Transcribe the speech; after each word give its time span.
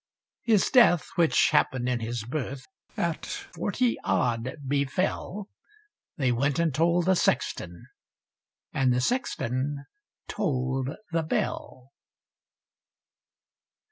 His 0.41 0.71
death, 0.71 1.09
which 1.13 1.49
happen'd 1.51 1.87
in 1.87 1.99
his 1.99 2.23
berth, 2.23 2.65
At 2.97 3.23
forty 3.27 3.97
odd 4.03 4.55
befell: 4.67 5.47
They 6.17 6.31
went 6.31 6.57
and 6.57 6.73
told 6.73 7.05
the 7.05 7.15
sexton, 7.15 7.85
and 8.73 8.91
The 8.91 8.99
sexton 9.01 9.85
toll'd 10.27 10.89
the 11.11 11.21
bell. 11.21 11.91